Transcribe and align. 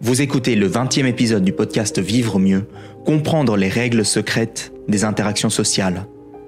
Vous 0.00 0.22
écoutez 0.22 0.54
le 0.54 0.70
20e 0.70 1.06
épisode 1.06 1.42
du 1.42 1.52
podcast 1.52 1.98
Vivre 1.98 2.38
mieux, 2.38 2.68
comprendre 3.04 3.56
les 3.56 3.68
règles 3.68 4.04
secrètes 4.04 4.72
des 4.86 5.02
interactions 5.02 5.50
sociales. 5.50 6.06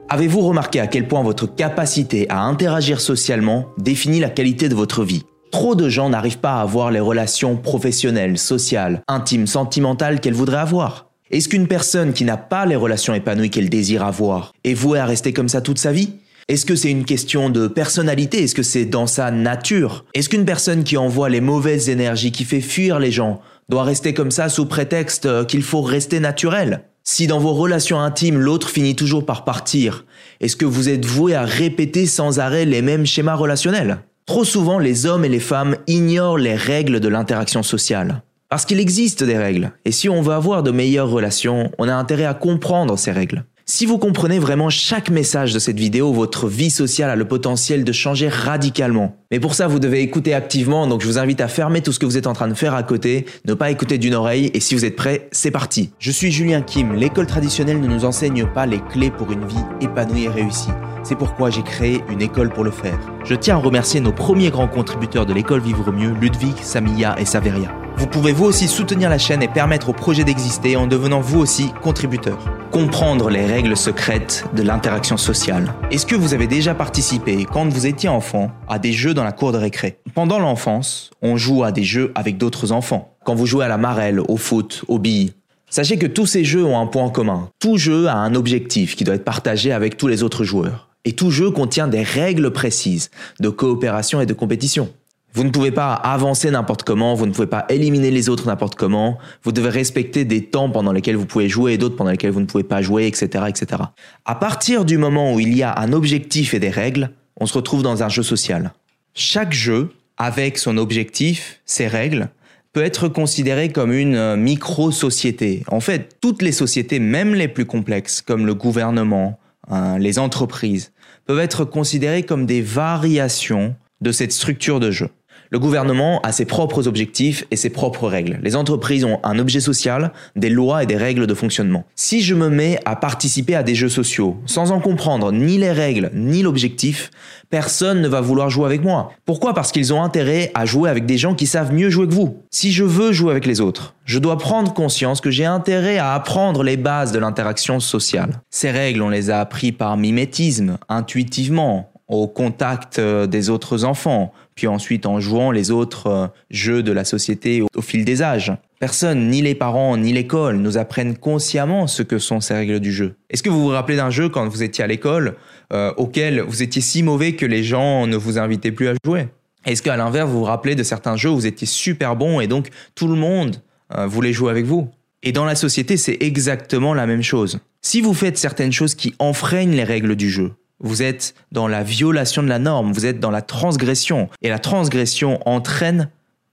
Avez-vous 0.08 0.40
remarqué 0.40 0.78
à 0.78 0.86
quel 0.86 1.08
point 1.08 1.24
votre 1.24 1.52
capacité 1.52 2.30
à 2.30 2.42
interagir 2.42 3.00
socialement 3.00 3.66
définit 3.76 4.20
la 4.20 4.30
qualité 4.30 4.68
de 4.68 4.76
votre 4.76 5.02
vie? 5.02 5.24
Trop 5.50 5.74
de 5.74 5.88
gens 5.88 6.10
n'arrivent 6.10 6.38
pas 6.38 6.58
à 6.58 6.60
avoir 6.60 6.92
les 6.92 7.00
relations 7.00 7.56
professionnelles, 7.56 8.38
sociales, 8.38 9.02
intimes, 9.08 9.48
sentimentales 9.48 10.20
qu'elles 10.20 10.32
voudraient 10.32 10.58
avoir. 10.58 11.10
Est-ce 11.32 11.48
qu'une 11.48 11.66
personne 11.66 12.12
qui 12.12 12.24
n'a 12.24 12.36
pas 12.36 12.66
les 12.66 12.76
relations 12.76 13.14
épanouies 13.14 13.50
qu'elle 13.50 13.68
désire 13.68 14.04
avoir 14.04 14.52
est 14.62 14.74
vouée 14.74 15.00
à 15.00 15.06
rester 15.06 15.32
comme 15.32 15.48
ça 15.48 15.60
toute 15.60 15.78
sa 15.78 15.90
vie? 15.90 16.12
Est-ce 16.48 16.66
que 16.66 16.74
c'est 16.74 16.90
une 16.90 17.04
question 17.04 17.50
de 17.50 17.68
personnalité? 17.68 18.44
Est-ce 18.44 18.54
que 18.54 18.62
c'est 18.62 18.84
dans 18.84 19.06
sa 19.06 19.30
nature? 19.30 20.04
Est-ce 20.14 20.28
qu'une 20.28 20.44
personne 20.44 20.84
qui 20.84 20.96
envoie 20.96 21.28
les 21.28 21.40
mauvaises 21.40 21.88
énergies, 21.88 22.32
qui 22.32 22.44
fait 22.44 22.60
fuir 22.60 22.98
les 22.98 23.12
gens, 23.12 23.40
doit 23.68 23.84
rester 23.84 24.14
comme 24.14 24.30
ça 24.30 24.48
sous 24.48 24.66
prétexte 24.66 25.26
euh, 25.26 25.44
qu'il 25.44 25.62
faut 25.62 25.82
rester 25.82 26.20
naturel? 26.20 26.82
Si 27.02 27.26
dans 27.26 27.38
vos 27.38 27.54
relations 27.54 28.00
intimes 28.00 28.38
l'autre 28.38 28.68
finit 28.68 28.96
toujours 28.96 29.24
par 29.24 29.44
partir, 29.44 30.04
est-ce 30.40 30.56
que 30.56 30.66
vous 30.66 30.88
êtes 30.88 31.04
voué 31.04 31.34
à 31.34 31.44
répéter 31.44 32.06
sans 32.06 32.40
arrêt 32.40 32.64
les 32.64 32.82
mêmes 32.82 33.06
schémas 33.06 33.34
relationnels? 33.34 33.98
Trop 34.26 34.44
souvent, 34.44 34.78
les 34.78 35.06
hommes 35.06 35.24
et 35.24 35.28
les 35.28 35.40
femmes 35.40 35.76
ignorent 35.86 36.38
les 36.38 36.54
règles 36.54 37.00
de 37.00 37.08
l'interaction 37.08 37.62
sociale. 37.62 38.22
Parce 38.48 38.64
qu'il 38.64 38.80
existe 38.80 39.22
des 39.22 39.38
règles, 39.38 39.72
et 39.84 39.92
si 39.92 40.08
on 40.08 40.22
veut 40.22 40.34
avoir 40.34 40.62
de 40.62 40.72
meilleures 40.72 41.10
relations, 41.10 41.70
on 41.78 41.88
a 41.88 41.94
intérêt 41.94 42.24
à 42.24 42.34
comprendre 42.34 42.98
ces 42.98 43.12
règles. 43.12 43.44
Si 43.72 43.86
vous 43.86 43.98
comprenez 43.98 44.40
vraiment 44.40 44.68
chaque 44.68 45.10
message 45.10 45.54
de 45.54 45.60
cette 45.60 45.78
vidéo, 45.78 46.12
votre 46.12 46.48
vie 46.48 46.70
sociale 46.70 47.08
a 47.08 47.14
le 47.14 47.24
potentiel 47.24 47.84
de 47.84 47.92
changer 47.92 48.28
radicalement. 48.28 49.14
Mais 49.30 49.38
pour 49.38 49.54
ça, 49.54 49.68
vous 49.68 49.78
devez 49.78 50.00
écouter 50.00 50.34
activement, 50.34 50.88
donc 50.88 51.02
je 51.02 51.06
vous 51.06 51.18
invite 51.18 51.40
à 51.40 51.46
fermer 51.46 51.80
tout 51.80 51.92
ce 51.92 52.00
que 52.00 52.04
vous 52.04 52.16
êtes 52.16 52.26
en 52.26 52.32
train 52.32 52.48
de 52.48 52.54
faire 52.54 52.74
à 52.74 52.82
côté, 52.82 53.26
ne 53.46 53.54
pas 53.54 53.70
écouter 53.70 53.96
d'une 53.96 54.14
oreille, 54.14 54.50
et 54.54 54.58
si 54.58 54.74
vous 54.74 54.84
êtes 54.84 54.96
prêt, 54.96 55.28
c'est 55.30 55.52
parti. 55.52 55.92
Je 56.00 56.10
suis 56.10 56.32
Julien 56.32 56.62
Kim, 56.62 56.94
l'école 56.94 57.28
traditionnelle 57.28 57.80
ne 57.80 57.86
nous 57.86 58.04
enseigne 58.04 58.44
pas 58.44 58.66
les 58.66 58.80
clés 58.80 59.12
pour 59.12 59.30
une 59.30 59.46
vie 59.46 59.64
épanouie 59.80 60.24
et 60.24 60.28
réussie. 60.28 60.70
C'est 61.04 61.14
pourquoi 61.16 61.50
j'ai 61.50 61.62
créé 61.62 62.02
une 62.10 62.22
école 62.22 62.50
pour 62.50 62.64
le 62.64 62.72
faire. 62.72 62.98
Je 63.24 63.36
tiens 63.36 63.54
à 63.54 63.60
remercier 63.60 64.00
nos 64.00 64.12
premiers 64.12 64.50
grands 64.50 64.66
contributeurs 64.66 65.26
de 65.26 65.32
l'école 65.32 65.60
Vivre 65.60 65.92
Mieux, 65.92 66.12
Ludwig, 66.20 66.56
Samia 66.60 67.14
et 67.20 67.24
Saveria. 67.24 67.72
Vous 68.00 68.06
pouvez 68.06 68.32
vous 68.32 68.46
aussi 68.46 68.66
soutenir 68.66 69.10
la 69.10 69.18
chaîne 69.18 69.42
et 69.42 69.46
permettre 69.46 69.90
au 69.90 69.92
projet 69.92 70.24
d'exister 70.24 70.74
en 70.74 70.86
devenant 70.86 71.20
vous 71.20 71.38
aussi 71.38 71.70
contributeur. 71.82 72.38
Comprendre 72.70 73.28
les 73.28 73.44
règles 73.44 73.76
secrètes 73.76 74.46
de 74.56 74.62
l'interaction 74.62 75.18
sociale. 75.18 75.74
Est-ce 75.90 76.06
que 76.06 76.14
vous 76.14 76.32
avez 76.32 76.46
déjà 76.46 76.74
participé, 76.74 77.44
quand 77.44 77.68
vous 77.68 77.86
étiez 77.86 78.08
enfant, 78.08 78.52
à 78.68 78.78
des 78.78 78.92
jeux 78.92 79.12
dans 79.12 79.22
la 79.22 79.32
cour 79.32 79.52
de 79.52 79.58
récré? 79.58 79.98
Pendant 80.14 80.38
l'enfance, 80.38 81.10
on 81.20 81.36
joue 81.36 81.62
à 81.62 81.72
des 81.72 81.84
jeux 81.84 82.10
avec 82.14 82.38
d'autres 82.38 82.72
enfants. 82.72 83.18
Quand 83.22 83.34
vous 83.34 83.44
jouez 83.44 83.66
à 83.66 83.68
la 83.68 83.76
marelle, 83.76 84.20
au 84.26 84.38
foot, 84.38 84.82
aux 84.88 84.98
billes, 84.98 85.34
Sachez 85.68 85.98
que 85.98 86.06
tous 86.06 86.26
ces 86.26 86.42
jeux 86.42 86.64
ont 86.64 86.80
un 86.80 86.86
point 86.86 87.10
commun. 87.10 87.50
Tout 87.60 87.76
jeu 87.76 88.08
a 88.08 88.16
un 88.16 88.34
objectif 88.34 88.96
qui 88.96 89.04
doit 89.04 89.14
être 89.14 89.24
partagé 89.24 89.72
avec 89.72 89.98
tous 89.98 90.08
les 90.08 90.24
autres 90.24 90.42
joueurs. 90.42 90.88
Et 91.04 91.12
tout 91.12 91.30
jeu 91.30 91.50
contient 91.50 91.86
des 91.86 92.02
règles 92.02 92.50
précises 92.50 93.10
de 93.38 93.50
coopération 93.50 94.20
et 94.20 94.26
de 94.26 94.34
compétition. 94.34 94.88
Vous 95.32 95.44
ne 95.44 95.50
pouvez 95.50 95.70
pas 95.70 95.94
avancer 95.94 96.50
n'importe 96.50 96.82
comment, 96.82 97.14
vous 97.14 97.26
ne 97.26 97.32
pouvez 97.32 97.46
pas 97.46 97.64
éliminer 97.68 98.10
les 98.10 98.28
autres 98.28 98.46
n'importe 98.46 98.74
comment, 98.74 99.18
vous 99.44 99.52
devez 99.52 99.68
respecter 99.68 100.24
des 100.24 100.44
temps 100.46 100.70
pendant 100.70 100.92
lesquels 100.92 101.16
vous 101.16 101.26
pouvez 101.26 101.48
jouer 101.48 101.74
et 101.74 101.78
d'autres 101.78 101.94
pendant 101.94 102.10
lesquels 102.10 102.32
vous 102.32 102.40
ne 102.40 102.46
pouvez 102.46 102.64
pas 102.64 102.82
jouer, 102.82 103.06
etc., 103.06 103.44
etc. 103.48 103.82
À 104.24 104.34
partir 104.34 104.84
du 104.84 104.98
moment 104.98 105.32
où 105.32 105.40
il 105.40 105.56
y 105.56 105.62
a 105.62 105.78
un 105.78 105.92
objectif 105.92 106.52
et 106.52 106.58
des 106.58 106.70
règles, 106.70 107.10
on 107.36 107.46
se 107.46 107.54
retrouve 107.54 107.82
dans 107.82 108.02
un 108.02 108.08
jeu 108.08 108.24
social. 108.24 108.72
Chaque 109.14 109.52
jeu, 109.52 109.90
avec 110.16 110.58
son 110.58 110.76
objectif, 110.76 111.60
ses 111.64 111.86
règles, 111.86 112.28
peut 112.72 112.82
être 112.82 113.08
considéré 113.08 113.70
comme 113.70 113.92
une 113.92 114.14
euh, 114.14 114.36
micro-société. 114.36 115.64
En 115.68 115.80
fait, 115.80 116.16
toutes 116.20 116.42
les 116.42 116.52
sociétés, 116.52 116.98
même 116.98 117.34
les 117.34 117.48
plus 117.48 117.66
complexes, 117.66 118.20
comme 118.20 118.46
le 118.46 118.54
gouvernement, 118.54 119.38
hein, 119.68 119.98
les 119.98 120.18
entreprises, 120.18 120.92
peuvent 121.26 121.40
être 121.40 121.64
considérées 121.64 122.22
comme 122.22 122.46
des 122.46 122.62
variations 122.62 123.74
de 124.00 124.12
cette 124.12 124.32
structure 124.32 124.80
de 124.80 124.90
jeu. 124.90 125.08
Le 125.52 125.58
gouvernement 125.58 126.20
a 126.20 126.30
ses 126.30 126.44
propres 126.44 126.86
objectifs 126.86 127.44
et 127.50 127.56
ses 127.56 127.70
propres 127.70 128.06
règles. 128.06 128.38
Les 128.40 128.54
entreprises 128.54 129.04
ont 129.04 129.18
un 129.24 129.36
objet 129.40 129.58
social, 129.58 130.12
des 130.36 130.48
lois 130.48 130.84
et 130.84 130.86
des 130.86 130.96
règles 130.96 131.26
de 131.26 131.34
fonctionnement. 131.34 131.84
Si 131.96 132.20
je 132.20 132.36
me 132.36 132.48
mets 132.48 132.78
à 132.84 132.94
participer 132.94 133.56
à 133.56 133.64
des 133.64 133.74
jeux 133.74 133.88
sociaux 133.88 134.36
sans 134.46 134.70
en 134.70 134.78
comprendre 134.78 135.32
ni 135.32 135.58
les 135.58 135.72
règles 135.72 136.12
ni 136.14 136.42
l'objectif, 136.42 137.10
personne 137.50 138.00
ne 138.00 138.06
va 138.06 138.20
vouloir 138.20 138.48
jouer 138.48 138.66
avec 138.66 138.84
moi. 138.84 139.10
Pourquoi? 139.24 139.52
Parce 139.52 139.72
qu'ils 139.72 139.92
ont 139.92 140.04
intérêt 140.04 140.52
à 140.54 140.66
jouer 140.66 140.88
avec 140.88 141.04
des 141.04 141.18
gens 141.18 141.34
qui 141.34 141.48
savent 141.48 141.72
mieux 141.72 141.90
jouer 141.90 142.06
que 142.06 142.14
vous. 142.14 142.44
Si 142.52 142.70
je 142.70 142.84
veux 142.84 143.10
jouer 143.10 143.32
avec 143.32 143.44
les 143.44 143.60
autres, 143.60 143.96
je 144.04 144.20
dois 144.20 144.38
prendre 144.38 144.72
conscience 144.72 145.20
que 145.20 145.32
j'ai 145.32 145.46
intérêt 145.46 145.98
à 145.98 146.14
apprendre 146.14 146.62
les 146.62 146.76
bases 146.76 147.10
de 147.10 147.18
l'interaction 147.18 147.80
sociale. 147.80 148.40
Ces 148.50 148.70
règles, 148.70 149.02
on 149.02 149.08
les 149.08 149.30
a 149.30 149.40
appris 149.40 149.72
par 149.72 149.96
mimétisme, 149.96 150.78
intuitivement, 150.88 151.90
au 152.10 152.26
contact 152.26 152.98
euh, 152.98 153.26
des 153.26 153.50
autres 153.50 153.84
enfants, 153.84 154.32
puis 154.60 154.66
ensuite 154.66 155.06
en 155.06 155.20
jouant 155.20 155.52
les 155.52 155.70
autres 155.70 156.06
euh, 156.06 156.26
jeux 156.50 156.82
de 156.82 156.92
la 156.92 157.06
société 157.06 157.62
au 157.74 157.80
fil 157.80 158.04
des 158.04 158.20
âges. 158.20 158.52
Personne, 158.78 159.30
ni 159.30 159.40
les 159.40 159.54
parents, 159.54 159.96
ni 159.96 160.12
l'école, 160.12 160.58
nous 160.58 160.76
apprennent 160.76 161.16
consciemment 161.16 161.86
ce 161.86 162.02
que 162.02 162.18
sont 162.18 162.42
ces 162.42 162.52
règles 162.52 162.78
du 162.78 162.92
jeu. 162.92 163.14
Est-ce 163.30 163.42
que 163.42 163.48
vous 163.48 163.62
vous 163.62 163.68
rappelez 163.68 163.96
d'un 163.96 164.10
jeu 164.10 164.28
quand 164.28 164.46
vous 164.46 164.62
étiez 164.62 164.84
à 164.84 164.86
l'école 164.86 165.36
euh, 165.72 165.94
auquel 165.96 166.42
vous 166.42 166.62
étiez 166.62 166.82
si 166.82 167.02
mauvais 167.02 167.36
que 167.36 167.46
les 167.46 167.64
gens 167.64 168.06
ne 168.06 168.18
vous 168.18 168.36
invitaient 168.36 168.70
plus 168.70 168.88
à 168.88 168.92
jouer? 169.02 169.28
Est-ce 169.64 169.80
qu'à 169.80 169.96
l'inverse, 169.96 170.28
vous 170.28 170.40
vous 170.40 170.44
rappelez 170.44 170.74
de 170.74 170.82
certains 170.82 171.16
jeux 171.16 171.30
où 171.30 171.36
vous 171.36 171.46
étiez 171.46 171.66
super 171.66 172.14
bon 172.14 172.40
et 172.40 172.46
donc 172.46 172.68
tout 172.94 173.08
le 173.08 173.14
monde 173.14 173.62
voulait 174.08 174.34
jouer 174.34 174.50
avec 174.50 174.66
vous? 174.66 174.90
Et 175.22 175.32
dans 175.32 175.46
la 175.46 175.54
société, 175.54 175.96
c'est 175.96 176.18
exactement 176.20 176.92
la 176.92 177.06
même 177.06 177.22
chose. 177.22 177.60
Si 177.80 178.02
vous 178.02 178.12
faites 178.12 178.36
certaines 178.36 178.72
choses 178.72 178.94
qui 178.94 179.14
enfreignent 179.18 179.74
les 179.74 179.84
règles 179.84 180.16
du 180.16 180.28
jeu, 180.28 180.52
vous 180.80 181.02
êtes 181.02 181.34
dans 181.52 181.68
la 181.68 181.82
violation 181.82 182.42
de 182.42 182.48
la 182.48 182.58
norme, 182.58 182.92
vous 182.92 183.06
êtes 183.06 183.20
dans 183.20 183.30
la 183.30 183.42
transgression. 183.42 184.28
Et 184.42 184.48
la 184.48 184.58
transgression 184.58 185.38
entraîne 185.46 186.10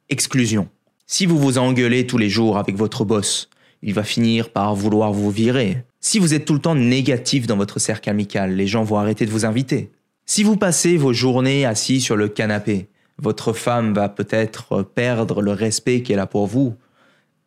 exclusion. 0.09 0.69
Si 1.05 1.25
vous 1.25 1.39
vous 1.39 1.57
engueulez 1.57 2.05
tous 2.05 2.17
les 2.17 2.29
jours 2.29 2.57
avec 2.57 2.75
votre 2.75 3.05
boss, 3.05 3.49
il 3.81 3.93
va 3.93 4.03
finir 4.03 4.49
par 4.49 4.75
vouloir 4.75 5.13
vous 5.13 5.31
virer. 5.31 5.83
Si 6.01 6.19
vous 6.19 6.33
êtes 6.33 6.45
tout 6.45 6.53
le 6.53 6.59
temps 6.59 6.75
négatif 6.75 7.47
dans 7.47 7.57
votre 7.57 7.79
cercle 7.79 8.09
amical, 8.09 8.55
les 8.55 8.67
gens 8.67 8.83
vont 8.83 8.97
arrêter 8.97 9.25
de 9.25 9.31
vous 9.31 9.45
inviter. 9.45 9.91
Si 10.25 10.43
vous 10.43 10.57
passez 10.57 10.97
vos 10.97 11.13
journées 11.13 11.65
assis 11.65 12.01
sur 12.01 12.17
le 12.17 12.27
canapé, 12.27 12.89
votre 13.17 13.53
femme 13.53 13.93
va 13.93 14.09
peut-être 14.09 14.83
perdre 14.83 15.41
le 15.41 15.51
respect 15.51 16.01
qu'elle 16.01 16.19
a 16.19 16.27
pour 16.27 16.47
vous 16.47 16.75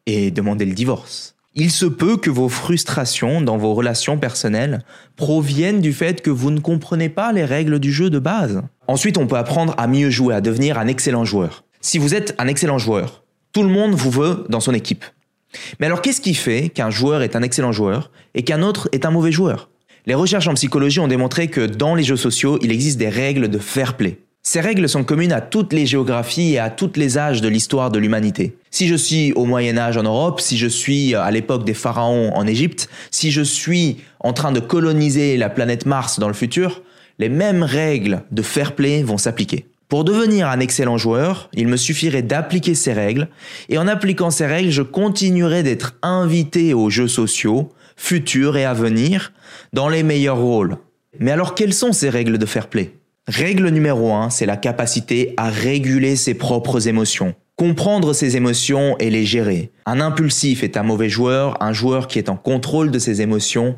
et 0.06 0.30
demander 0.30 0.64
le 0.64 0.74
divorce. 0.74 1.36
Il 1.54 1.72
se 1.72 1.86
peut 1.86 2.16
que 2.16 2.30
vos 2.30 2.48
frustrations 2.48 3.40
dans 3.40 3.56
vos 3.56 3.74
relations 3.74 4.18
personnelles 4.18 4.84
proviennent 5.16 5.80
du 5.80 5.92
fait 5.92 6.22
que 6.22 6.30
vous 6.30 6.52
ne 6.52 6.60
comprenez 6.60 7.08
pas 7.08 7.32
les 7.32 7.44
règles 7.44 7.80
du 7.80 7.92
jeu 7.92 8.08
de 8.08 8.20
base. 8.20 8.62
Ensuite, 8.86 9.18
on 9.18 9.26
peut 9.26 9.36
apprendre 9.36 9.74
à 9.76 9.88
mieux 9.88 10.10
jouer, 10.10 10.34
à 10.34 10.40
devenir 10.40 10.78
un 10.78 10.86
excellent 10.86 11.24
joueur. 11.24 11.64
Si 11.80 11.98
vous 11.98 12.14
êtes 12.14 12.36
un 12.38 12.46
excellent 12.46 12.78
joueur, 12.78 13.24
tout 13.52 13.64
le 13.64 13.68
monde 13.68 13.94
vous 13.94 14.10
veut 14.10 14.44
dans 14.48 14.60
son 14.60 14.74
équipe. 14.74 15.04
Mais 15.80 15.86
alors 15.86 16.02
qu'est-ce 16.02 16.20
qui 16.20 16.34
fait 16.34 16.68
qu'un 16.68 16.90
joueur 16.90 17.22
est 17.22 17.34
un 17.34 17.42
excellent 17.42 17.72
joueur 17.72 18.12
et 18.34 18.44
qu'un 18.44 18.62
autre 18.62 18.88
est 18.92 19.04
un 19.04 19.10
mauvais 19.10 19.32
joueur? 19.32 19.70
Les 20.06 20.14
recherches 20.14 20.46
en 20.46 20.54
psychologie 20.54 21.00
ont 21.00 21.08
démontré 21.08 21.48
que 21.48 21.66
dans 21.66 21.96
les 21.96 22.04
jeux 22.04 22.16
sociaux, 22.16 22.60
il 22.62 22.70
existe 22.70 22.96
des 22.96 23.08
règles 23.08 23.48
de 23.48 23.58
fair 23.58 23.96
play. 23.96 24.20
Ces 24.42 24.60
règles 24.60 24.88
sont 24.88 25.04
communes 25.04 25.32
à 25.32 25.42
toutes 25.42 25.74
les 25.74 25.84
géographies 25.84 26.54
et 26.54 26.58
à 26.58 26.70
tous 26.70 26.92
les 26.96 27.18
âges 27.18 27.42
de 27.42 27.48
l'histoire 27.48 27.90
de 27.90 27.98
l'humanité. 27.98 28.56
Si 28.70 28.88
je 28.88 28.94
suis 28.94 29.32
au 29.34 29.44
Moyen 29.44 29.76
Âge 29.76 29.98
en 29.98 30.02
Europe, 30.02 30.40
si 30.40 30.56
je 30.56 30.66
suis 30.66 31.14
à 31.14 31.30
l'époque 31.30 31.64
des 31.64 31.74
pharaons 31.74 32.32
en 32.34 32.46
Égypte, 32.46 32.88
si 33.10 33.30
je 33.30 33.42
suis 33.42 33.98
en 34.18 34.32
train 34.32 34.50
de 34.50 34.60
coloniser 34.60 35.36
la 35.36 35.50
planète 35.50 35.84
Mars 35.84 36.18
dans 36.18 36.28
le 36.28 36.34
futur, 36.34 36.82
les 37.18 37.28
mêmes 37.28 37.62
règles 37.62 38.22
de 38.30 38.40
fair 38.40 38.74
play 38.74 39.02
vont 39.02 39.18
s'appliquer. 39.18 39.66
Pour 39.90 40.04
devenir 40.04 40.48
un 40.48 40.60
excellent 40.60 40.96
joueur, 40.96 41.50
il 41.52 41.68
me 41.68 41.76
suffirait 41.76 42.22
d'appliquer 42.22 42.74
ces 42.74 42.94
règles, 42.94 43.28
et 43.68 43.76
en 43.76 43.88
appliquant 43.88 44.30
ces 44.30 44.46
règles, 44.46 44.70
je 44.70 44.82
continuerai 44.82 45.62
d'être 45.62 45.96
invité 46.00 46.72
aux 46.72 46.88
jeux 46.88 47.08
sociaux, 47.08 47.72
futurs 47.96 48.56
et 48.56 48.64
à 48.64 48.72
venir, 48.72 49.32
dans 49.74 49.88
les 49.88 50.02
meilleurs 50.02 50.38
rôles. 50.38 50.78
Mais 51.18 51.32
alors 51.32 51.54
quelles 51.54 51.74
sont 51.74 51.92
ces 51.92 52.08
règles 52.08 52.38
de 52.38 52.46
fair 52.46 52.68
play? 52.68 52.94
Règle 53.28 53.68
numéro 53.68 54.12
1, 54.12 54.30
c'est 54.30 54.46
la 54.46 54.56
capacité 54.56 55.34
à 55.36 55.50
réguler 55.50 56.16
ses 56.16 56.34
propres 56.34 56.88
émotions. 56.88 57.34
Comprendre 57.54 58.12
ses 58.12 58.36
émotions 58.36 58.96
et 58.98 59.08
les 59.08 59.24
gérer. 59.24 59.70
Un 59.86 60.00
impulsif 60.00 60.64
est 60.64 60.76
un 60.76 60.82
mauvais 60.82 61.08
joueur, 61.08 61.62
un 61.62 61.72
joueur 61.72 62.08
qui 62.08 62.18
est 62.18 62.28
en 62.28 62.36
contrôle 62.36 62.90
de 62.90 62.98
ses 62.98 63.20
émotions 63.22 63.76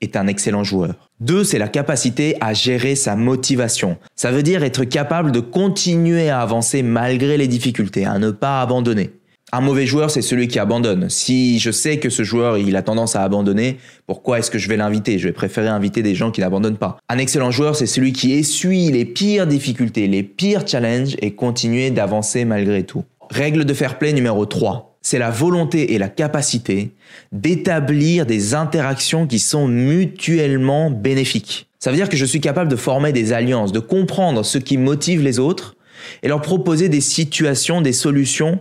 est 0.00 0.16
un 0.16 0.26
excellent 0.26 0.64
joueur. 0.64 1.10
2, 1.20 1.44
c'est 1.44 1.58
la 1.58 1.68
capacité 1.68 2.36
à 2.40 2.54
gérer 2.54 2.94
sa 2.94 3.16
motivation. 3.16 3.98
Ça 4.16 4.30
veut 4.30 4.42
dire 4.42 4.62
être 4.62 4.84
capable 4.84 5.32
de 5.32 5.40
continuer 5.40 6.30
à 6.30 6.40
avancer 6.40 6.82
malgré 6.82 7.36
les 7.36 7.48
difficultés, 7.48 8.04
à 8.04 8.18
ne 8.18 8.30
pas 8.30 8.60
abandonner. 8.62 9.10
Un 9.50 9.62
mauvais 9.62 9.86
joueur, 9.86 10.10
c'est 10.10 10.20
celui 10.20 10.46
qui 10.46 10.58
abandonne. 10.58 11.08
Si 11.08 11.58
je 11.58 11.70
sais 11.70 11.98
que 11.98 12.10
ce 12.10 12.22
joueur, 12.22 12.58
il 12.58 12.76
a 12.76 12.82
tendance 12.82 13.16
à 13.16 13.22
abandonner, 13.22 13.78
pourquoi 14.06 14.38
est-ce 14.38 14.50
que 14.50 14.58
je 14.58 14.68
vais 14.68 14.76
l'inviter? 14.76 15.18
Je 15.18 15.26
vais 15.26 15.32
préférer 15.32 15.68
inviter 15.68 16.02
des 16.02 16.14
gens 16.14 16.30
qui 16.30 16.42
n'abandonnent 16.42 16.76
pas. 16.76 16.98
Un 17.08 17.16
excellent 17.16 17.50
joueur, 17.50 17.74
c'est 17.74 17.86
celui 17.86 18.12
qui 18.12 18.34
essuie 18.34 18.90
les 18.92 19.06
pires 19.06 19.46
difficultés, 19.46 20.06
les 20.06 20.22
pires 20.22 20.68
challenges 20.68 21.16
et 21.22 21.34
continuer 21.34 21.90
d'avancer 21.90 22.44
malgré 22.44 22.82
tout. 22.82 23.04
Règle 23.30 23.64
de 23.64 23.72
fair 23.72 23.96
play 23.96 24.12
numéro 24.12 24.44
3. 24.44 24.98
c'est 25.00 25.18
la 25.18 25.30
volonté 25.30 25.94
et 25.94 25.98
la 25.98 26.08
capacité 26.08 26.90
d'établir 27.32 28.26
des 28.26 28.54
interactions 28.54 29.26
qui 29.26 29.38
sont 29.38 29.66
mutuellement 29.66 30.90
bénéfiques. 30.90 31.68
Ça 31.78 31.90
veut 31.90 31.96
dire 31.96 32.10
que 32.10 32.18
je 32.18 32.26
suis 32.26 32.40
capable 32.40 32.70
de 32.70 32.76
former 32.76 33.12
des 33.12 33.32
alliances, 33.32 33.72
de 33.72 33.80
comprendre 33.80 34.44
ce 34.44 34.58
qui 34.58 34.76
motive 34.76 35.22
les 35.22 35.38
autres 35.38 35.76
et 36.22 36.28
leur 36.28 36.42
proposer 36.42 36.90
des 36.90 37.00
situations, 37.00 37.80
des 37.80 37.94
solutions 37.94 38.60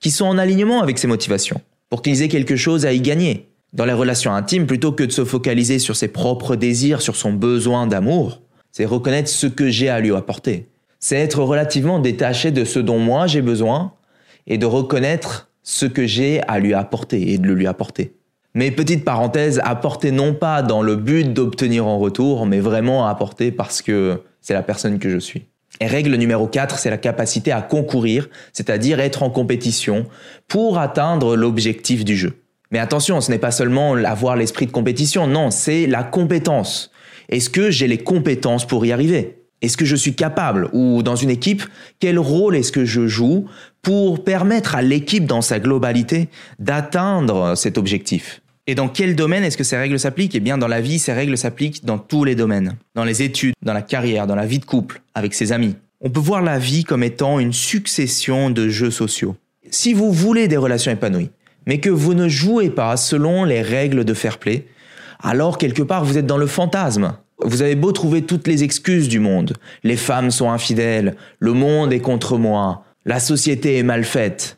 qui 0.00 0.10
sont 0.10 0.26
en 0.26 0.38
alignement 0.38 0.82
avec 0.82 0.98
ces 0.98 1.06
motivations, 1.06 1.60
pour 1.90 2.02
qu'ils 2.02 2.22
aient 2.22 2.28
quelque 2.28 2.56
chose 2.56 2.86
à 2.86 2.92
y 2.92 3.00
gagner. 3.00 3.48
Dans 3.72 3.84
les 3.84 3.92
relations 3.92 4.32
intimes, 4.32 4.66
plutôt 4.66 4.92
que 4.92 5.04
de 5.04 5.12
se 5.12 5.24
focaliser 5.24 5.78
sur 5.78 5.96
ses 5.96 6.08
propres 6.08 6.56
désirs, 6.56 7.02
sur 7.02 7.16
son 7.16 7.32
besoin 7.32 7.86
d'amour, 7.86 8.40
c'est 8.72 8.84
reconnaître 8.84 9.28
ce 9.28 9.46
que 9.46 9.68
j'ai 9.68 9.88
à 9.88 10.00
lui 10.00 10.14
apporter. 10.14 10.68
C'est 11.00 11.16
être 11.16 11.42
relativement 11.42 11.98
détaché 11.98 12.50
de 12.50 12.64
ce 12.64 12.78
dont 12.78 12.98
moi 12.98 13.26
j'ai 13.26 13.42
besoin 13.42 13.92
et 14.46 14.58
de 14.58 14.66
reconnaître 14.66 15.50
ce 15.62 15.86
que 15.86 16.06
j'ai 16.06 16.40
à 16.48 16.58
lui 16.58 16.74
apporter 16.74 17.32
et 17.32 17.38
de 17.38 17.46
le 17.46 17.54
lui 17.54 17.66
apporter. 17.66 18.14
Mais 18.54 18.70
petite 18.70 19.04
parenthèse, 19.04 19.60
apporter 19.62 20.10
non 20.10 20.34
pas 20.34 20.62
dans 20.62 20.82
le 20.82 20.96
but 20.96 21.32
d'obtenir 21.32 21.86
en 21.86 21.98
retour, 21.98 22.46
mais 22.46 22.60
vraiment 22.60 23.06
apporter 23.06 23.52
parce 23.52 23.82
que 23.82 24.22
c'est 24.40 24.54
la 24.54 24.62
personne 24.62 24.98
que 24.98 25.10
je 25.10 25.18
suis. 25.18 25.44
Et 25.80 25.86
règle 25.86 26.14
numéro 26.16 26.46
4, 26.46 26.78
c'est 26.78 26.90
la 26.90 26.98
capacité 26.98 27.52
à 27.52 27.62
concourir, 27.62 28.28
c'est-à-dire 28.52 29.00
être 29.00 29.22
en 29.22 29.30
compétition 29.30 30.06
pour 30.48 30.78
atteindre 30.78 31.36
l'objectif 31.36 32.04
du 32.04 32.16
jeu. 32.16 32.42
Mais 32.70 32.78
attention, 32.78 33.20
ce 33.20 33.30
n'est 33.30 33.38
pas 33.38 33.50
seulement 33.50 33.94
avoir 33.94 34.36
l'esprit 34.36 34.66
de 34.66 34.72
compétition, 34.72 35.26
non, 35.26 35.50
c'est 35.50 35.86
la 35.86 36.02
compétence. 36.02 36.90
Est-ce 37.28 37.50
que 37.50 37.70
j'ai 37.70 37.86
les 37.86 37.98
compétences 37.98 38.66
pour 38.66 38.84
y 38.84 38.92
arriver? 38.92 39.38
Est-ce 39.60 39.76
que 39.76 39.84
je 39.84 39.96
suis 39.96 40.14
capable? 40.14 40.68
Ou 40.72 41.02
dans 41.02 41.16
une 41.16 41.30
équipe, 41.30 41.62
quel 41.98 42.18
rôle 42.18 42.56
est-ce 42.56 42.72
que 42.72 42.84
je 42.84 43.06
joue 43.06 43.46
pour 43.82 44.22
permettre 44.22 44.74
à 44.74 44.82
l'équipe 44.82 45.26
dans 45.26 45.42
sa 45.42 45.58
globalité 45.58 46.28
d'atteindre 46.58 47.54
cet 47.56 47.76
objectif? 47.78 48.40
Et 48.68 48.74
dans 48.74 48.88
quel 48.88 49.16
domaine 49.16 49.44
est-ce 49.44 49.56
que 49.56 49.64
ces 49.64 49.78
règles 49.78 49.98
s'appliquent? 49.98 50.34
Eh 50.34 50.40
bien, 50.40 50.58
dans 50.58 50.68
la 50.68 50.82
vie, 50.82 50.98
ces 50.98 51.14
règles 51.14 51.38
s'appliquent 51.38 51.86
dans 51.86 51.96
tous 51.96 52.22
les 52.22 52.34
domaines. 52.34 52.76
Dans 52.94 53.02
les 53.02 53.22
études, 53.22 53.54
dans 53.62 53.72
la 53.72 53.80
carrière, 53.80 54.26
dans 54.26 54.34
la 54.34 54.44
vie 54.44 54.58
de 54.58 54.66
couple, 54.66 55.00
avec 55.14 55.32
ses 55.32 55.52
amis. 55.52 55.74
On 56.02 56.10
peut 56.10 56.20
voir 56.20 56.42
la 56.42 56.58
vie 56.58 56.84
comme 56.84 57.02
étant 57.02 57.40
une 57.40 57.54
succession 57.54 58.50
de 58.50 58.68
jeux 58.68 58.90
sociaux. 58.90 59.36
Si 59.70 59.94
vous 59.94 60.12
voulez 60.12 60.48
des 60.48 60.58
relations 60.58 60.92
épanouies, 60.92 61.30
mais 61.66 61.80
que 61.80 61.88
vous 61.88 62.12
ne 62.12 62.28
jouez 62.28 62.68
pas 62.68 62.98
selon 62.98 63.44
les 63.44 63.62
règles 63.62 64.04
de 64.04 64.12
fair 64.12 64.36
play, 64.36 64.66
alors 65.22 65.56
quelque 65.56 65.82
part 65.82 66.04
vous 66.04 66.18
êtes 66.18 66.26
dans 66.26 66.36
le 66.36 66.46
fantasme. 66.46 67.14
Vous 67.42 67.62
avez 67.62 67.74
beau 67.74 67.92
trouver 67.92 68.22
toutes 68.22 68.46
les 68.46 68.64
excuses 68.64 69.08
du 69.08 69.18
monde. 69.18 69.54
Les 69.82 69.96
femmes 69.96 70.30
sont 70.30 70.50
infidèles, 70.50 71.16
le 71.38 71.54
monde 71.54 71.90
est 71.94 72.00
contre 72.00 72.36
moi, 72.36 72.84
la 73.06 73.18
société 73.18 73.78
est 73.78 73.82
mal 73.82 74.04
faite. 74.04 74.57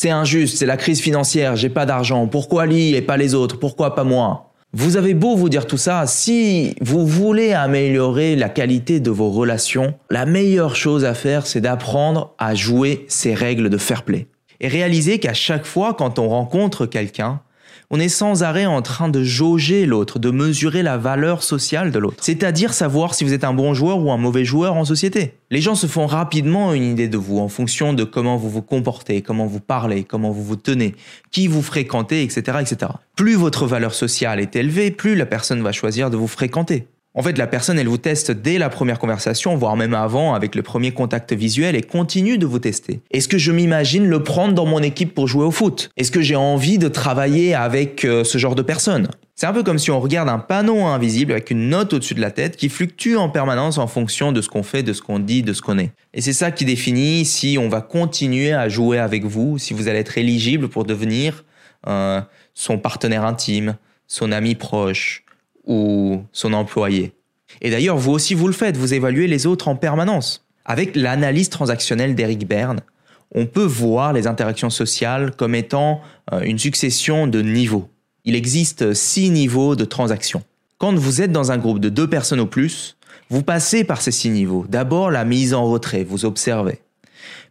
C'est 0.00 0.10
injuste, 0.10 0.58
c'est 0.58 0.64
la 0.64 0.76
crise 0.76 1.00
financière, 1.00 1.56
j'ai 1.56 1.70
pas 1.70 1.84
d'argent, 1.84 2.28
pourquoi 2.28 2.66
lui 2.66 2.94
et 2.94 3.02
pas 3.02 3.16
les 3.16 3.34
autres, 3.34 3.58
pourquoi 3.58 3.96
pas 3.96 4.04
moi? 4.04 4.52
Vous 4.72 4.96
avez 4.96 5.12
beau 5.12 5.34
vous 5.34 5.48
dire 5.48 5.66
tout 5.66 5.76
ça, 5.76 6.06
si 6.06 6.76
vous 6.80 7.04
voulez 7.04 7.52
améliorer 7.52 8.36
la 8.36 8.48
qualité 8.48 9.00
de 9.00 9.10
vos 9.10 9.30
relations, 9.30 9.94
la 10.08 10.24
meilleure 10.24 10.76
chose 10.76 11.04
à 11.04 11.14
faire, 11.14 11.48
c'est 11.48 11.60
d'apprendre 11.60 12.32
à 12.38 12.54
jouer 12.54 13.06
ces 13.08 13.34
règles 13.34 13.70
de 13.70 13.76
fair 13.76 14.04
play. 14.04 14.28
Et 14.60 14.68
réaliser 14.68 15.18
qu'à 15.18 15.34
chaque 15.34 15.66
fois 15.66 15.94
quand 15.94 16.20
on 16.20 16.28
rencontre 16.28 16.86
quelqu'un, 16.86 17.40
on 17.90 18.00
est 18.00 18.08
sans 18.08 18.42
arrêt 18.42 18.66
en 18.66 18.82
train 18.82 19.08
de 19.08 19.22
jauger 19.22 19.86
l'autre, 19.86 20.18
de 20.18 20.30
mesurer 20.30 20.82
la 20.82 20.96
valeur 20.96 21.42
sociale 21.42 21.90
de 21.90 21.98
l'autre. 21.98 22.16
C'est-à-dire 22.20 22.72
savoir 22.72 23.14
si 23.14 23.24
vous 23.24 23.32
êtes 23.32 23.44
un 23.44 23.54
bon 23.54 23.74
joueur 23.74 24.00
ou 24.00 24.12
un 24.12 24.16
mauvais 24.16 24.44
joueur 24.44 24.76
en 24.76 24.84
société. 24.84 25.34
Les 25.50 25.60
gens 25.60 25.74
se 25.74 25.86
font 25.86 26.06
rapidement 26.06 26.74
une 26.74 26.84
idée 26.84 27.08
de 27.08 27.16
vous 27.16 27.38
en 27.38 27.48
fonction 27.48 27.92
de 27.92 28.04
comment 28.04 28.36
vous 28.36 28.50
vous 28.50 28.62
comportez, 28.62 29.22
comment 29.22 29.46
vous 29.46 29.60
parlez, 29.60 30.04
comment 30.04 30.30
vous 30.30 30.44
vous 30.44 30.56
tenez, 30.56 30.94
qui 31.30 31.48
vous 31.48 31.62
fréquentez, 31.62 32.22
etc., 32.22 32.58
etc. 32.60 32.92
Plus 33.16 33.34
votre 33.34 33.66
valeur 33.66 33.94
sociale 33.94 34.40
est 34.40 34.56
élevée, 34.56 34.90
plus 34.90 35.14
la 35.14 35.26
personne 35.26 35.62
va 35.62 35.72
choisir 35.72 36.10
de 36.10 36.16
vous 36.16 36.28
fréquenter. 36.28 36.86
En 37.14 37.22
fait, 37.22 37.38
la 37.38 37.46
personne, 37.46 37.78
elle 37.78 37.88
vous 37.88 37.98
teste 37.98 38.30
dès 38.30 38.58
la 38.58 38.68
première 38.68 38.98
conversation, 38.98 39.56
voire 39.56 39.76
même 39.76 39.94
avant, 39.94 40.34
avec 40.34 40.54
le 40.54 40.62
premier 40.62 40.92
contact 40.92 41.32
visuel, 41.32 41.74
et 41.74 41.82
continue 41.82 42.38
de 42.38 42.46
vous 42.46 42.58
tester. 42.58 43.00
Est-ce 43.10 43.28
que 43.28 43.38
je 43.38 43.50
m'imagine 43.50 44.06
le 44.06 44.22
prendre 44.22 44.54
dans 44.54 44.66
mon 44.66 44.82
équipe 44.82 45.14
pour 45.14 45.26
jouer 45.26 45.44
au 45.44 45.50
foot? 45.50 45.90
Est-ce 45.96 46.10
que 46.10 46.20
j'ai 46.20 46.36
envie 46.36 46.78
de 46.78 46.88
travailler 46.88 47.54
avec 47.54 48.04
euh, 48.04 48.24
ce 48.24 48.38
genre 48.38 48.54
de 48.54 48.62
personne? 48.62 49.08
C'est 49.34 49.46
un 49.46 49.52
peu 49.52 49.62
comme 49.62 49.78
si 49.78 49.90
on 49.90 50.00
regarde 50.00 50.28
un 50.28 50.38
panneau 50.38 50.84
invisible 50.84 51.32
avec 51.32 51.50
une 51.50 51.68
note 51.68 51.94
au-dessus 51.94 52.14
de 52.14 52.20
la 52.20 52.30
tête 52.30 52.56
qui 52.56 52.68
fluctue 52.68 53.14
en 53.14 53.28
permanence 53.28 53.78
en 53.78 53.86
fonction 53.86 54.32
de 54.32 54.42
ce 54.42 54.48
qu'on 54.48 54.62
fait, 54.62 54.82
de 54.82 54.92
ce 54.92 55.00
qu'on 55.00 55.18
dit, 55.18 55.42
de 55.42 55.52
ce 55.52 55.62
qu'on 55.62 55.78
est. 55.78 55.92
Et 56.12 56.20
c'est 56.20 56.32
ça 56.32 56.50
qui 56.50 56.64
définit 56.64 57.24
si 57.24 57.56
on 57.58 57.68
va 57.68 57.80
continuer 57.80 58.52
à 58.52 58.68
jouer 58.68 58.98
avec 58.98 59.24
vous, 59.24 59.56
si 59.56 59.74
vous 59.74 59.88
allez 59.88 60.00
être 60.00 60.18
éligible 60.18 60.68
pour 60.68 60.84
devenir 60.84 61.44
euh, 61.86 62.20
son 62.54 62.78
partenaire 62.78 63.24
intime, 63.24 63.76
son 64.08 64.32
ami 64.32 64.56
proche, 64.56 65.24
ou 65.68 66.24
son 66.32 66.52
employé. 66.52 67.12
Et 67.62 67.70
d'ailleurs, 67.70 67.96
vous 67.96 68.12
aussi, 68.12 68.34
vous 68.34 68.48
le 68.48 68.52
faites, 68.52 68.76
vous 68.76 68.94
évaluez 68.94 69.28
les 69.28 69.46
autres 69.46 69.68
en 69.68 69.76
permanence. 69.76 70.44
Avec 70.64 70.96
l'analyse 70.96 71.48
transactionnelle 71.48 72.14
d'Eric 72.14 72.46
Berne, 72.46 72.80
on 73.34 73.46
peut 73.46 73.64
voir 73.64 74.12
les 74.12 74.26
interactions 74.26 74.70
sociales 74.70 75.32
comme 75.36 75.54
étant 75.54 76.00
euh, 76.32 76.40
une 76.40 76.58
succession 76.58 77.26
de 77.26 77.40
niveaux. 77.40 77.88
Il 78.24 78.34
existe 78.34 78.94
six 78.94 79.30
niveaux 79.30 79.76
de 79.76 79.84
transactions. 79.84 80.42
Quand 80.78 80.94
vous 80.94 81.22
êtes 81.22 81.32
dans 81.32 81.52
un 81.52 81.58
groupe 81.58 81.80
de 81.80 81.88
deux 81.88 82.08
personnes 82.08 82.40
ou 82.40 82.46
plus, 82.46 82.96
vous 83.30 83.42
passez 83.42 83.84
par 83.84 84.00
ces 84.00 84.12
six 84.12 84.30
niveaux. 84.30 84.64
D'abord 84.68 85.10
la 85.10 85.24
mise 85.24 85.54
en 85.54 85.64
retrait, 85.70 86.04
vous 86.04 86.24
observez. 86.24 86.80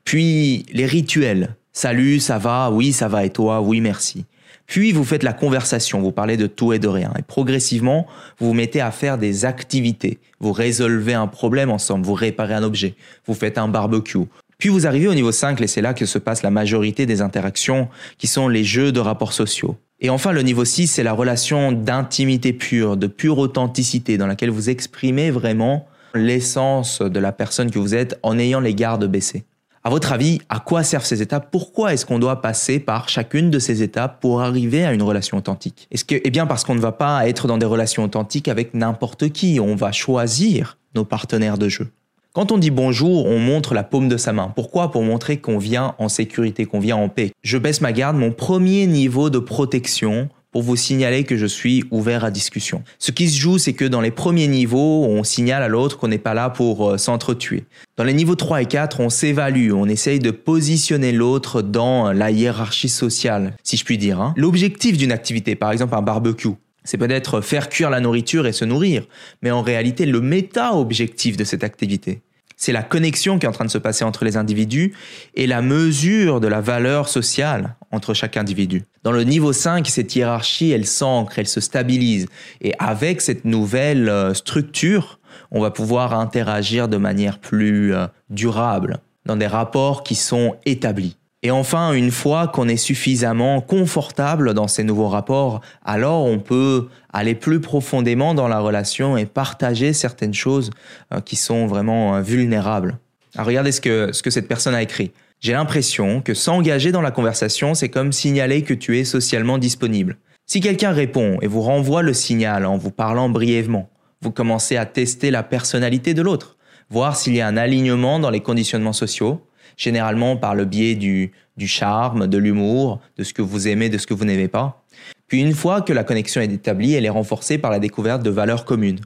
Puis 0.03 0.65
les 0.71 0.85
rituels. 0.85 1.55
Salut, 1.73 2.19
ça 2.19 2.39
va, 2.39 2.71
oui, 2.71 2.91
ça 2.91 3.07
va, 3.07 3.25
et 3.25 3.29
toi, 3.29 3.61
oui, 3.61 3.81
merci. 3.81 4.25
Puis 4.67 4.91
vous 4.91 5.05
faites 5.05 5.23
la 5.23 5.33
conversation, 5.33 6.01
vous 6.01 6.11
parlez 6.11 6.37
de 6.37 6.45
tout 6.45 6.73
et 6.73 6.79
de 6.79 6.89
rien. 6.89 7.11
Et 7.17 7.23
progressivement, 7.23 8.05
vous 8.37 8.47
vous 8.47 8.53
mettez 8.53 8.81
à 8.81 8.91
faire 8.91 9.17
des 9.17 9.45
activités. 9.45 10.19
Vous 10.39 10.51
résolvez 10.51 11.13
un 11.13 11.27
problème 11.27 11.71
ensemble, 11.71 12.05
vous 12.05 12.13
réparez 12.13 12.53
un 12.53 12.63
objet, 12.63 12.95
vous 13.25 13.33
faites 13.33 13.57
un 13.57 13.69
barbecue. 13.69 14.19
Puis 14.57 14.69
vous 14.69 14.85
arrivez 14.85 15.07
au 15.07 15.13
niveau 15.13 15.31
5 15.31 15.61
et 15.61 15.67
c'est 15.67 15.81
là 15.81 15.93
que 15.93 16.05
se 16.05 16.17
passe 16.17 16.43
la 16.43 16.51
majorité 16.51 17.05
des 17.05 17.21
interactions 17.21 17.87
qui 18.17 18.27
sont 18.27 18.49
les 18.49 18.63
jeux 18.63 18.91
de 18.91 18.99
rapports 18.99 19.33
sociaux. 19.33 19.77
Et 19.99 20.09
enfin, 20.09 20.31
le 20.31 20.41
niveau 20.41 20.65
6, 20.65 20.87
c'est 20.87 21.03
la 21.03 21.13
relation 21.13 21.71
d'intimité 21.71 22.53
pure, 22.53 22.97
de 22.97 23.07
pure 23.07 23.37
authenticité 23.37 24.17
dans 24.17 24.27
laquelle 24.27 24.49
vous 24.49 24.69
exprimez 24.69 25.31
vraiment 25.31 25.87
l'essence 26.13 27.01
de 27.01 27.19
la 27.19 27.31
personne 27.31 27.71
que 27.71 27.79
vous 27.79 27.95
êtes 27.95 28.19
en 28.21 28.37
ayant 28.37 28.59
les 28.59 28.75
gardes 28.75 29.05
baissés. 29.05 29.45
À 29.87 29.89
votre 29.89 30.11
avis, 30.11 30.41
à 30.49 30.59
quoi 30.59 30.83
servent 30.83 31.05
ces 31.05 31.21
étapes? 31.21 31.47
Pourquoi 31.49 31.93
est-ce 31.93 32.05
qu'on 32.05 32.19
doit 32.19 32.41
passer 32.41 32.77
par 32.77 33.07
chacune 33.07 33.49
de 33.49 33.57
ces 33.57 33.83
étapes 33.83 34.19
pour 34.19 34.41
arriver 34.41 34.83
à 34.83 34.91
une 34.91 35.01
relation 35.01 35.37
authentique? 35.37 35.87
Eh 36.09 36.29
bien, 36.29 36.45
parce 36.45 36.65
qu'on 36.65 36.75
ne 36.75 36.81
va 36.81 36.91
pas 36.91 37.25
être 37.29 37.47
dans 37.47 37.57
des 37.57 37.65
relations 37.65 38.03
authentiques 38.03 38.49
avec 38.49 38.73
n'importe 38.73 39.29
qui. 39.29 39.61
On 39.61 39.75
va 39.75 39.93
choisir 39.93 40.77
nos 40.93 41.05
partenaires 41.05 41.57
de 41.57 41.69
jeu? 41.69 41.87
Quand 42.33 42.51
on 42.51 42.57
dit 42.57 42.69
bonjour, 42.69 43.27
on 43.27 43.39
montre 43.39 43.73
la 43.73 43.83
paume 43.83 44.09
de 44.09 44.17
sa 44.17 44.33
main. 44.33 44.51
Pourquoi? 44.53 44.91
Pour 44.91 45.03
montrer 45.03 45.37
qu'on 45.37 45.57
vient 45.57 45.95
en 45.99 46.09
sécurité, 46.09 46.65
qu'on 46.65 46.81
vient 46.81 46.97
en 46.97 47.07
paix. 47.07 47.31
Je 47.41 47.57
baisse 47.57 47.79
ma 47.79 47.93
garde, 47.93 48.17
mon 48.17 48.33
premier 48.33 48.87
niveau 48.87 49.29
de 49.29 49.39
protection 49.39 50.27
pour 50.51 50.63
vous 50.63 50.75
signaler 50.75 51.23
que 51.23 51.37
je 51.37 51.45
suis 51.45 51.83
ouvert 51.91 52.23
à 52.23 52.31
discussion. 52.31 52.83
Ce 52.99 53.11
qui 53.11 53.29
se 53.29 53.39
joue, 53.39 53.57
c'est 53.57 53.73
que 53.73 53.85
dans 53.85 54.01
les 54.01 54.11
premiers 54.11 54.47
niveaux, 54.47 55.05
on 55.05 55.23
signale 55.23 55.63
à 55.63 55.67
l'autre 55.67 55.97
qu'on 55.97 56.07
n'est 56.07 56.17
pas 56.17 56.33
là 56.33 56.49
pour 56.49 56.89
euh, 56.89 56.97
s'entretuer. 56.97 57.65
Dans 57.97 58.03
les 58.03 58.13
niveaux 58.13 58.35
3 58.35 58.61
et 58.61 58.65
4, 58.65 58.99
on 58.99 59.09
s'évalue, 59.09 59.71
on 59.73 59.87
essaye 59.87 60.19
de 60.19 60.31
positionner 60.31 61.11
l'autre 61.11 61.61
dans 61.61 62.11
la 62.11 62.31
hiérarchie 62.31 62.89
sociale, 62.89 63.55
si 63.63 63.77
je 63.77 63.83
puis 63.83 63.97
dire. 63.97 64.21
Hein. 64.21 64.33
L'objectif 64.37 64.97
d'une 64.97 65.11
activité, 65.11 65.55
par 65.55 65.71
exemple 65.71 65.95
un 65.95 66.01
barbecue, 66.01 66.55
c'est 66.87 66.97
peut-être 66.97 67.41
faire 67.41 67.67
cuire 67.67 67.89
la 67.89 67.99
nourriture 67.99 68.47
et 68.47 68.53
se 68.53 68.63
nourrir, 68.63 69.03
mais 69.41 69.51
en 69.51 69.61
réalité, 69.61 70.05
le 70.05 70.21
méta-objectif 70.21 71.35
de 71.35 71.43
cette 71.43 71.65
activité, 71.65 72.21
c'est 72.57 72.71
la 72.71 72.81
connexion 72.83 73.37
qui 73.37 73.45
est 73.45 73.49
en 73.49 73.53
train 73.53 73.65
de 73.65 73.69
se 73.69 73.77
passer 73.77 74.03
entre 74.03 74.25
les 74.25 74.35
individus 74.35 74.93
et 75.35 75.47
la 75.47 75.61
mesure 75.61 76.39
de 76.39 76.47
la 76.47 76.59
valeur 76.59 77.07
sociale 77.07 77.75
entre 77.91 78.13
chaque 78.13 78.35
individu. 78.35 78.83
Dans 79.03 79.11
le 79.11 79.23
niveau 79.23 79.53
5, 79.53 79.87
cette 79.87 80.15
hiérarchie, 80.15 80.71
elle 80.71 80.85
s'ancre, 80.85 81.37
elle 81.39 81.47
se 81.47 81.61
stabilise. 81.61 82.27
Et 82.61 82.73
avec 82.79 83.21
cette 83.21 83.45
nouvelle 83.45 84.09
euh, 84.09 84.33
structure, 84.33 85.19
on 85.51 85.61
va 85.61 85.71
pouvoir 85.71 86.13
interagir 86.19 86.87
de 86.87 86.97
manière 86.97 87.39
plus 87.39 87.93
euh, 87.93 88.07
durable, 88.29 88.97
dans 89.25 89.37
des 89.37 89.47
rapports 89.47 90.03
qui 90.03 90.15
sont 90.15 90.55
établis. 90.65 91.16
Et 91.43 91.51
enfin, 91.51 91.93
une 91.93 92.09
fois 92.09 92.47
qu'on 92.47 92.67
est 92.67 92.77
suffisamment 92.77 93.61
confortable 93.61 94.55
dans 94.55 94.67
ces 94.67 94.83
nouveaux 94.83 95.07
rapports, 95.07 95.61
alors 95.85 96.25
on 96.25 96.39
peut 96.39 96.87
aller 97.13 97.35
plus 97.35 97.61
profondément 97.61 98.33
dans 98.33 98.47
la 98.47 98.59
relation 98.59 99.17
et 99.17 99.27
partager 99.27 99.93
certaines 99.93 100.33
choses 100.33 100.71
euh, 101.13 101.21
qui 101.21 101.35
sont 101.35 101.67
vraiment 101.67 102.15
euh, 102.15 102.21
vulnérables. 102.21 102.97
Alors 103.35 103.47
regardez 103.47 103.71
ce 103.71 103.81
que, 103.81 104.11
ce 104.13 104.23
que 104.23 104.31
cette 104.31 104.47
personne 104.47 104.73
a 104.73 104.81
écrit. 104.81 105.11
J'ai 105.39 105.53
l'impression 105.53 106.21
que 106.21 106.33
s'engager 106.33 106.91
dans 106.91 107.01
la 107.01 107.11
conversation, 107.11 107.75
c'est 107.75 107.89
comme 107.89 108.11
signaler 108.11 108.63
que 108.63 108.73
tu 108.73 108.97
es 108.97 109.03
socialement 109.03 109.59
disponible. 109.59 110.17
Si 110.47 110.59
quelqu'un 110.59 110.91
répond 110.91 111.37
et 111.41 111.47
vous 111.47 111.61
renvoie 111.61 112.01
le 112.01 112.13
signal 112.13 112.65
en 112.65 112.77
vous 112.77 112.89
parlant 112.89 113.29
brièvement, 113.29 113.89
vous 114.21 114.31
commencez 114.31 114.77
à 114.77 114.87
tester 114.87 115.29
la 115.29 115.43
personnalité 115.43 116.15
de 116.15 116.23
l'autre, 116.23 116.57
voir 116.89 117.15
s'il 117.15 117.35
y 117.35 117.41
a 117.41 117.47
un 117.47 117.57
alignement 117.57 118.19
dans 118.19 118.31
les 118.31 118.39
conditionnements 118.39 118.93
sociaux, 118.93 119.46
généralement 119.77 120.35
par 120.35 120.55
le 120.55 120.65
biais 120.65 120.95
du, 120.95 121.31
du 121.55 121.67
charme, 121.67 122.27
de 122.27 122.37
l'humour, 122.37 122.99
de 123.17 123.23
ce 123.23 123.33
que 123.33 123.41
vous 123.41 123.67
aimez, 123.67 123.89
de 123.89 123.97
ce 123.97 124.07
que 124.07 124.13
vous 124.13 124.25
n'aimez 124.25 124.47
pas. 124.47 124.83
Puis 125.27 125.41
une 125.41 125.53
fois 125.53 125.81
que 125.81 125.93
la 125.93 126.03
connexion 126.03 126.41
est 126.41 126.51
établie, 126.51 126.93
elle 126.93 127.05
est 127.05 127.09
renforcée 127.09 127.57
par 127.57 127.71
la 127.71 127.79
découverte 127.79 128.23
de 128.23 128.29
valeurs 128.29 128.65
communes. 128.65 128.99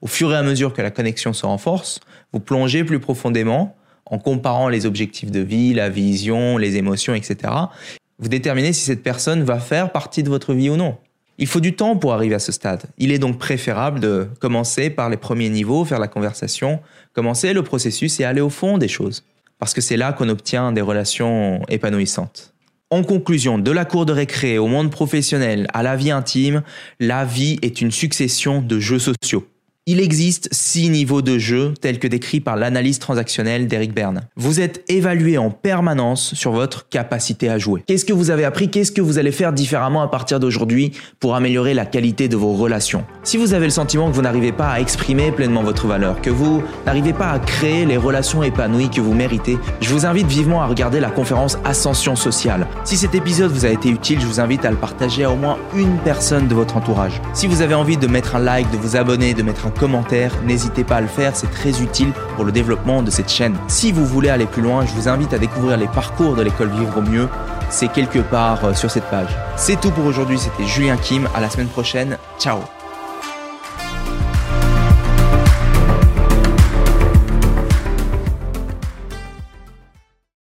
Au 0.00 0.06
fur 0.06 0.32
et 0.32 0.36
à 0.36 0.42
mesure 0.42 0.72
que 0.72 0.82
la 0.82 0.90
connexion 0.90 1.32
se 1.32 1.46
renforce, 1.46 2.00
vous 2.32 2.40
plongez 2.40 2.84
plus 2.84 3.00
profondément 3.00 3.76
en 4.06 4.18
comparant 4.18 4.68
les 4.68 4.84
objectifs 4.84 5.30
de 5.30 5.40
vie, 5.40 5.74
la 5.74 5.88
vision, 5.88 6.58
les 6.58 6.76
émotions, 6.76 7.14
etc. 7.14 7.52
Vous 8.18 8.28
déterminez 8.28 8.72
si 8.72 8.82
cette 8.82 9.02
personne 9.02 9.42
va 9.42 9.58
faire 9.58 9.90
partie 9.90 10.22
de 10.22 10.28
votre 10.28 10.54
vie 10.54 10.70
ou 10.70 10.76
non. 10.76 10.98
Il 11.38 11.46
faut 11.46 11.60
du 11.60 11.74
temps 11.74 11.96
pour 11.96 12.12
arriver 12.12 12.34
à 12.34 12.38
ce 12.38 12.52
stade. 12.52 12.84
Il 12.98 13.10
est 13.10 13.18
donc 13.18 13.38
préférable 13.38 14.00
de 14.00 14.28
commencer 14.38 14.90
par 14.90 15.08
les 15.08 15.16
premiers 15.16 15.48
niveaux, 15.48 15.84
faire 15.84 15.98
la 15.98 16.08
conversation, 16.08 16.80
commencer 17.14 17.52
le 17.52 17.62
processus 17.62 18.20
et 18.20 18.24
aller 18.24 18.40
au 18.40 18.50
fond 18.50 18.78
des 18.78 18.88
choses. 18.88 19.24
Parce 19.62 19.74
que 19.74 19.80
c'est 19.80 19.96
là 19.96 20.12
qu'on 20.12 20.28
obtient 20.28 20.72
des 20.72 20.80
relations 20.80 21.62
épanouissantes. 21.68 22.52
En 22.90 23.04
conclusion, 23.04 23.58
de 23.58 23.70
la 23.70 23.84
cour 23.84 24.06
de 24.06 24.12
récré 24.12 24.58
au 24.58 24.66
monde 24.66 24.90
professionnel 24.90 25.68
à 25.72 25.84
la 25.84 25.94
vie 25.94 26.10
intime, 26.10 26.64
la 26.98 27.24
vie 27.24 27.60
est 27.62 27.80
une 27.80 27.92
succession 27.92 28.60
de 28.60 28.80
jeux 28.80 28.98
sociaux. 28.98 29.46
Il 29.86 29.98
existe 29.98 30.48
six 30.52 30.90
niveaux 30.90 31.22
de 31.22 31.38
jeu 31.38 31.74
tels 31.80 31.98
que 31.98 32.06
décrits 32.06 32.38
par 32.38 32.54
l'analyse 32.54 33.00
transactionnelle 33.00 33.66
d'Eric 33.66 33.92
Berne. 33.92 34.20
Vous 34.36 34.60
êtes 34.60 34.84
évalué 34.88 35.38
en 35.38 35.50
permanence 35.50 36.36
sur 36.36 36.52
votre 36.52 36.88
capacité 36.88 37.48
à 37.48 37.58
jouer. 37.58 37.82
Qu'est-ce 37.88 38.04
que 38.04 38.12
vous 38.12 38.30
avez 38.30 38.44
appris? 38.44 38.70
Qu'est-ce 38.70 38.92
que 38.92 39.00
vous 39.00 39.18
allez 39.18 39.32
faire 39.32 39.52
différemment 39.52 40.00
à 40.00 40.06
partir 40.06 40.38
d'aujourd'hui 40.38 40.92
pour 41.18 41.34
améliorer 41.34 41.74
la 41.74 41.84
qualité 41.84 42.28
de 42.28 42.36
vos 42.36 42.52
relations? 42.52 43.04
Si 43.24 43.36
vous 43.36 43.54
avez 43.54 43.64
le 43.64 43.72
sentiment 43.72 44.08
que 44.08 44.14
vous 44.14 44.22
n'arrivez 44.22 44.52
pas 44.52 44.68
à 44.68 44.78
exprimer 44.78 45.32
pleinement 45.32 45.64
votre 45.64 45.88
valeur, 45.88 46.20
que 46.20 46.30
vous 46.30 46.62
n'arrivez 46.86 47.12
pas 47.12 47.32
à 47.32 47.40
créer 47.40 47.84
les 47.84 47.96
relations 47.96 48.44
épanouies 48.44 48.88
que 48.88 49.00
vous 49.00 49.14
méritez, 49.14 49.58
je 49.80 49.88
vous 49.92 50.06
invite 50.06 50.28
vivement 50.28 50.62
à 50.62 50.66
regarder 50.66 51.00
la 51.00 51.10
conférence 51.10 51.58
Ascension 51.64 52.14
sociale. 52.14 52.68
Si 52.84 52.96
cet 52.96 53.16
épisode 53.16 53.50
vous 53.50 53.66
a 53.66 53.70
été 53.70 53.88
utile, 53.88 54.20
je 54.20 54.26
vous 54.26 54.38
invite 54.38 54.64
à 54.64 54.70
le 54.70 54.76
partager 54.76 55.24
à 55.24 55.32
au 55.32 55.36
moins 55.36 55.58
une 55.74 55.98
personne 56.04 56.46
de 56.46 56.54
votre 56.54 56.76
entourage. 56.76 57.20
Si 57.34 57.48
vous 57.48 57.62
avez 57.62 57.74
envie 57.74 57.96
de 57.96 58.06
mettre 58.06 58.36
un 58.36 58.38
like, 58.38 58.70
de 58.70 58.76
vous 58.76 58.94
abonner, 58.94 59.34
de 59.34 59.42
mettre 59.42 59.66
un 59.66 59.71
commentaire, 59.78 60.32
n'hésitez 60.44 60.84
pas 60.84 60.96
à 60.96 61.00
le 61.00 61.06
faire, 61.06 61.34
c'est 61.34 61.50
très 61.50 61.82
utile 61.82 62.12
pour 62.36 62.44
le 62.44 62.52
développement 62.52 63.02
de 63.02 63.10
cette 63.10 63.30
chaîne. 63.30 63.56
Si 63.68 63.92
vous 63.92 64.06
voulez 64.06 64.28
aller 64.28 64.46
plus 64.46 64.62
loin, 64.62 64.84
je 64.86 64.92
vous 64.92 65.08
invite 65.08 65.32
à 65.32 65.38
découvrir 65.38 65.76
les 65.76 65.88
parcours 65.88 66.34
de 66.34 66.42
l'école 66.42 66.70
Vivre 66.70 66.98
au 66.98 67.02
mieux, 67.02 67.28
c'est 67.70 67.88
quelque 67.88 68.20
part 68.20 68.64
euh, 68.64 68.74
sur 68.74 68.90
cette 68.90 69.04
page. 69.04 69.36
C'est 69.56 69.80
tout 69.80 69.90
pour 69.90 70.06
aujourd'hui, 70.06 70.38
c'était 70.38 70.64
Julien 70.64 70.96
Kim, 70.96 71.28
à 71.34 71.40
la 71.40 71.50
semaine 71.50 71.68
prochaine, 71.68 72.18
ciao 72.38 72.58